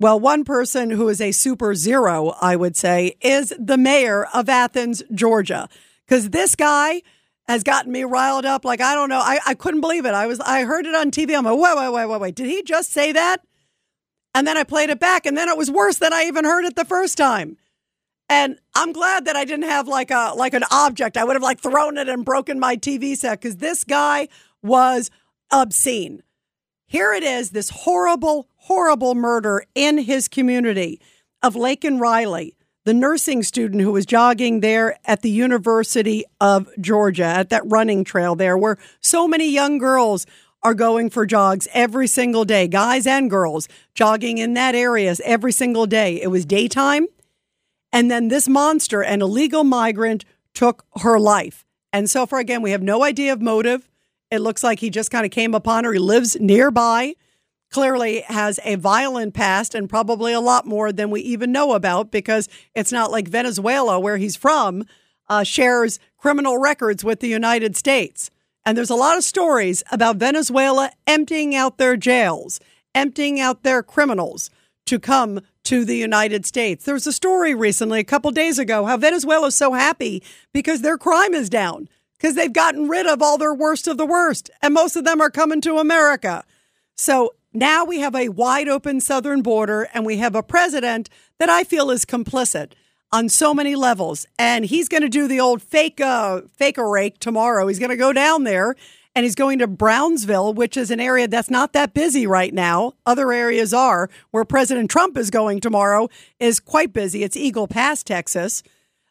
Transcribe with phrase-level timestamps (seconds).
[0.00, 4.48] Well, one person who is a super zero, I would say, is the mayor of
[4.48, 5.68] Athens, Georgia.
[6.06, 7.02] Because this guy
[7.46, 8.64] has gotten me riled up.
[8.64, 9.20] Like, I don't know.
[9.22, 10.14] I, I couldn't believe it.
[10.14, 11.36] I was I heard it on TV.
[11.36, 12.34] I'm like, wait, wait, wait, wait, wait.
[12.34, 13.42] Did he just say that?
[14.34, 16.64] And then I played it back, and then it was worse than I even heard
[16.64, 17.58] it the first time.
[18.30, 21.18] And I'm glad that I didn't have like a like an object.
[21.18, 24.28] I would have like thrown it and broken my TV set because this guy
[24.62, 25.10] was
[25.52, 26.22] obscene.
[26.86, 31.00] Here it is, this horrible, horrible murder in his community
[31.42, 37.24] of Laken Riley, the nursing student who was jogging there at the University of Georgia
[37.24, 40.26] at that running trail there, where so many young girls
[40.62, 45.52] are going for jogs every single day, guys and girls jogging in that area every
[45.52, 46.20] single day.
[46.20, 47.06] It was daytime.
[47.92, 50.24] And then this monster, an illegal migrant,
[50.54, 51.64] took her life.
[51.92, 53.88] And so far, again, we have no idea of motive.
[54.30, 55.92] It looks like he just kind of came upon her.
[55.92, 57.14] He lives nearby,
[57.70, 62.10] clearly has a violent past, and probably a lot more than we even know about
[62.10, 64.84] because it's not like Venezuela, where he's from,
[65.28, 68.30] uh, shares criminal records with the United States.
[68.66, 72.60] And there's a lot of stories about Venezuela emptying out their jails,
[72.94, 74.50] emptying out their criminals
[74.86, 76.84] to come to the United States.
[76.84, 80.82] There was a story recently, a couple days ago, how Venezuela is so happy because
[80.82, 84.50] their crime is down, because they've gotten rid of all their worst of the worst,
[84.60, 86.44] and most of them are coming to America.
[86.96, 91.48] So now we have a wide open southern border, and we have a president that
[91.48, 92.72] I feel is complicit
[93.12, 94.26] on so many levels.
[94.38, 97.66] And he's going to do the old fake, uh, fake a rake tomorrow.
[97.66, 98.76] He's going to go down there
[99.14, 102.92] and he's going to Brownsville, which is an area that's not that busy right now.
[103.04, 104.08] Other areas are.
[104.30, 107.24] Where President Trump is going tomorrow is quite busy.
[107.24, 108.62] It's Eagle Pass, Texas.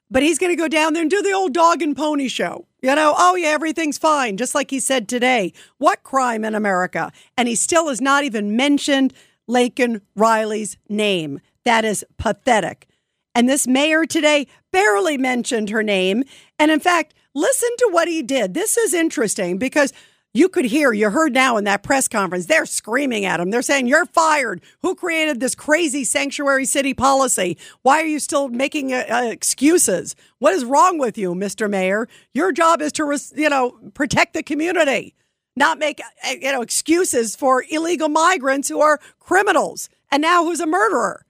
[0.09, 2.65] But he's going to go down there and do the old dog and pony show.
[2.81, 5.53] You know, oh yeah, everything's fine, just like he said today.
[5.77, 7.11] What crime in America?
[7.37, 9.13] And he still has not even mentioned
[9.49, 11.41] Laken Riley's name.
[11.65, 12.87] That is pathetic.
[13.35, 16.23] And this mayor today barely mentioned her name.
[16.57, 18.53] And in fact, Listen to what he did.
[18.53, 19.93] This is interesting because
[20.33, 23.49] you could hear, you heard now in that press conference, they're screaming at him.
[23.49, 24.61] They're saying, You're fired.
[24.81, 27.57] Who created this crazy sanctuary city policy?
[27.81, 30.15] Why are you still making uh, uh excuses?
[30.37, 31.69] What is wrong with you, Mr.
[31.69, 32.07] Mayor?
[32.33, 35.15] Your job is to, you know, protect the community,
[35.55, 40.59] not make, uh, you know, excuses for illegal migrants who are criminals and now who's
[40.59, 41.25] a murderer.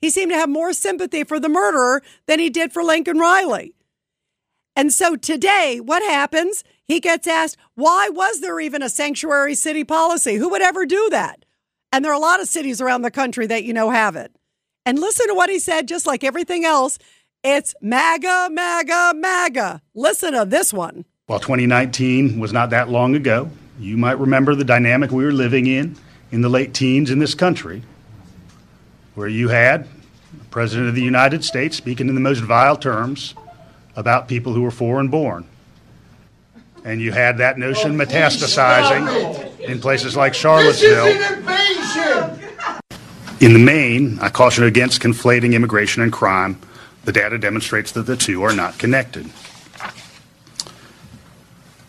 [0.00, 3.74] He seemed to have more sympathy for the murderer than he did for Lincoln Riley.
[4.76, 6.62] And so today, what happens?
[6.86, 10.34] He gets asked, why was there even a sanctuary city policy?
[10.36, 11.44] Who would ever do that?
[11.92, 14.34] And there are a lot of cities around the country that you know have it.
[14.84, 16.98] And listen to what he said, just like everything else.
[17.42, 19.82] It's MAGA, MAGA, MAGA.
[19.94, 21.06] Listen to this one.
[21.26, 25.66] While 2019 was not that long ago, you might remember the dynamic we were living
[25.66, 25.96] in
[26.30, 27.82] in the late teens in this country,
[29.14, 33.34] where you had the President of the United States speaking in the most vile terms
[33.96, 35.46] about people who were foreign born.
[36.84, 41.06] And you had that notion metastasizing in places like Charlottesville.
[43.40, 46.60] In the main, I caution against conflating immigration and crime.
[47.04, 49.28] The data demonstrates that the two are not connected.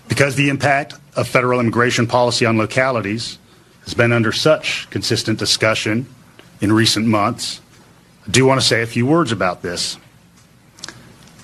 [0.07, 3.37] Because the impact of federal immigration policy on localities
[3.83, 6.07] has been under such consistent discussion
[6.61, 7.61] in recent months,
[8.27, 9.97] I do want to say a few words about this.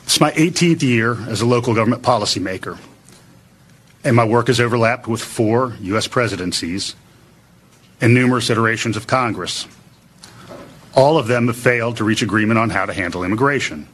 [0.04, 2.78] It's my 18th year as a local government policymaker,
[4.04, 6.08] and my work has overlapped with four U.S.
[6.08, 6.96] presidencies
[8.00, 9.68] and numerous iterations of Congress.
[10.96, 13.88] All of them have failed to reach agreement on how to handle immigration.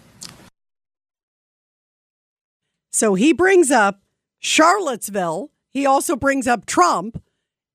[2.91, 4.01] So he brings up
[4.40, 5.51] Charlottesville.
[5.72, 7.22] He also brings up Trump.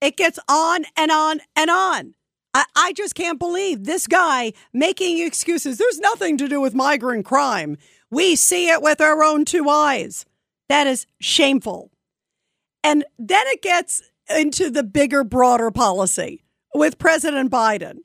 [0.01, 2.15] It gets on and on and on.
[2.55, 5.79] I, I just can't believe this guy making excuses.
[5.79, 7.79] There's nothing to do with migrant crime.
[8.11, 10.27] We see it with our own two eyes.
[10.69, 11.92] That is shameful.
[12.85, 16.45] And then it gets into the bigger, broader policy
[16.75, 17.99] with President Biden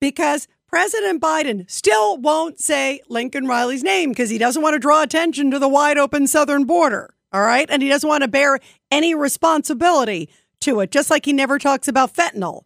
[0.00, 5.02] because President Biden still won't say Lincoln Riley's name because he doesn't want to draw
[5.02, 7.14] attention to the wide open southern border.
[7.32, 7.68] All right.
[7.70, 8.58] And he doesn't want to bear
[8.90, 10.28] any responsibility
[10.60, 12.64] to it, just like he never talks about fentanyl.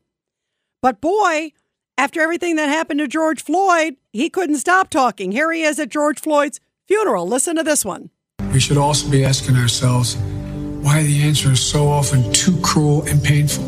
[0.80, 1.52] But boy,
[1.98, 5.30] after everything that happened to George Floyd, he couldn't stop talking.
[5.30, 6.58] Here he is at George Floyd's
[6.88, 7.28] funeral.
[7.28, 8.10] Listen to this one.
[8.52, 10.16] We should also be asking ourselves
[10.82, 13.62] why the answer is so often too cruel and painful.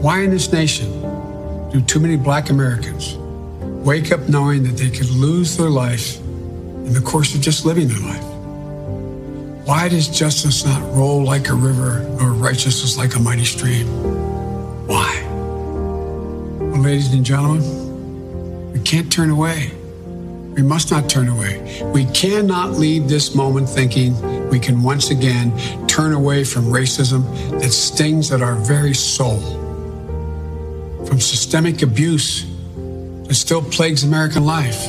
[0.00, 0.88] Why in this nation
[1.70, 3.16] do too many black Americans
[3.84, 7.88] wake up knowing that they could lose their life in the course of just living
[7.88, 8.24] their life?
[9.66, 13.86] Why does justice not roll like a river or righteousness like a mighty stream?
[14.86, 15.26] Why?
[16.60, 19.72] Well, ladies and gentlemen, We can't turn away.
[20.60, 21.82] We must not turn away.
[21.94, 24.12] We cannot leave this moment thinking
[24.50, 27.22] we can once again turn away from racism
[27.62, 29.40] that stings at our very soul,
[31.06, 32.44] from systemic abuse
[33.24, 34.86] that still plagues American life.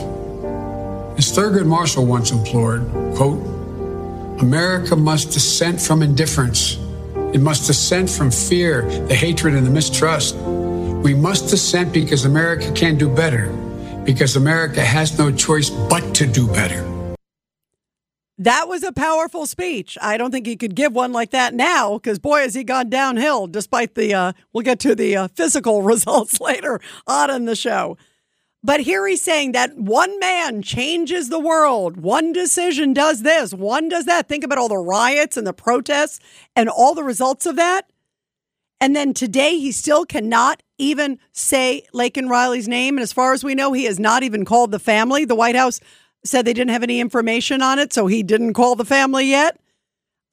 [1.18, 2.82] As Thurgood Marshall once implored,
[3.16, 3.40] quote,
[4.42, 6.78] America must dissent from indifference.
[7.34, 10.36] It must dissent from fear, the hatred, and the mistrust.
[10.36, 13.71] We must dissent because America can do better
[14.04, 16.86] because America has no choice but to do better.
[18.42, 20.00] That was a powerful speech.
[20.02, 22.90] I don't think he could give one like that now because, boy, has he gone
[22.90, 27.56] downhill despite the, uh, we'll get to the uh, physical results later on in the
[27.56, 27.98] show.
[28.64, 31.98] But here he's saying that one man changes the world.
[31.98, 34.28] One decision does this, one does that.
[34.28, 36.20] Think about all the riots and the protests
[36.56, 37.91] and all the results of that.
[38.82, 42.98] And then today, he still cannot even say Laken Riley's name.
[42.98, 45.24] And as far as we know, he has not even called the family.
[45.24, 45.80] The White House
[46.26, 49.60] said they didn't have any information on it, so he didn't call the family yet.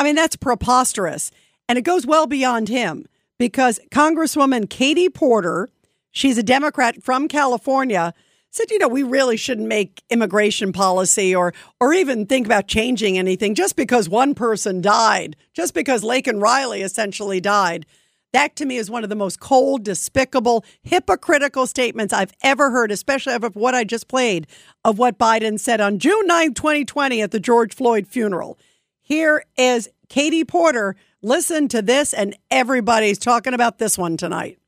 [0.00, 1.31] I mean, that's preposterous.
[1.69, 3.06] And it goes well beyond him
[3.39, 5.69] because Congresswoman Katie Porter,
[6.11, 8.15] she's a Democrat from California,
[8.51, 13.19] said, you know, we really shouldn't make immigration policy or or even think about changing
[13.19, 17.85] anything just because one person died, just because Laken Riley essentially died.
[18.33, 22.91] That to me is one of the most cold, despicable, hypocritical statements I've ever heard,
[22.91, 24.47] especially of what I just played
[24.85, 28.59] of what Biden said on June 9, 2020 at the George Floyd funeral.
[29.01, 30.97] Here is Katie Porter.
[31.23, 34.59] Listen to this, and everybody's talking about this one tonight.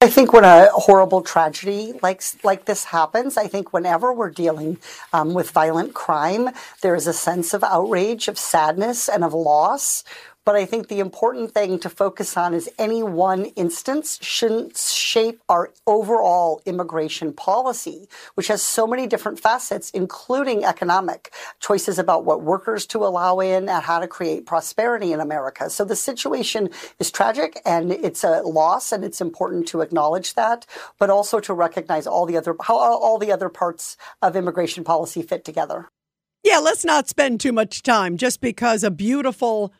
[0.00, 4.76] I think when a horrible tragedy like like this happens, I think whenever we're dealing
[5.14, 6.50] um, with violent crime,
[6.82, 10.04] there is a sense of outrage, of sadness, and of loss.
[10.44, 15.40] But I think the important thing to focus on is any one instance shouldn't shape
[15.48, 22.42] our overall immigration policy, which has so many different facets, including economic choices about what
[22.42, 25.70] workers to allow in and how to create prosperity in America.
[25.70, 26.68] So the situation
[26.98, 30.66] is tragic and it's a loss and it's important to acknowledge that,
[30.98, 35.22] but also to recognize all the other, how all the other parts of immigration policy
[35.22, 35.88] fit together.
[36.42, 39.72] Yeah, let's not spend too much time just because a beautiful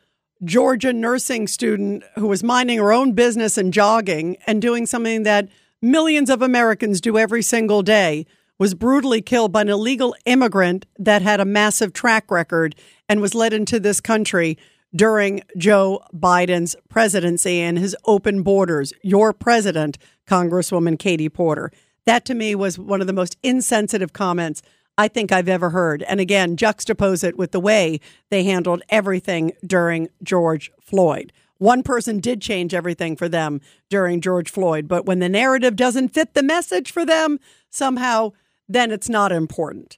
[0.45, 5.49] Georgia nursing student who was minding her own business and jogging and doing something that
[5.81, 8.25] millions of Americans do every single day
[8.59, 12.75] was brutally killed by an illegal immigrant that had a massive track record
[13.09, 14.57] and was led into this country
[14.95, 18.93] during Joe Biden's presidency and his open borders.
[19.01, 19.97] Your president,
[20.27, 21.71] Congresswoman Katie Porter.
[22.05, 24.61] That to me was one of the most insensitive comments
[24.97, 26.03] I think I've ever heard.
[26.03, 27.99] And again, juxtapose it with the way
[28.29, 31.33] they handled everything during George Floyd.
[31.57, 36.13] One person did change everything for them during George Floyd, but when the narrative doesn't
[36.13, 37.39] fit the message for them,
[37.69, 38.31] somehow,
[38.67, 39.97] then it's not important.